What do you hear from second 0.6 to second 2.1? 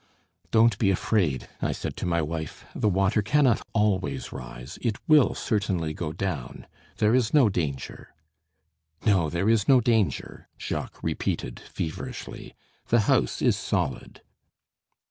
be afraid," I said to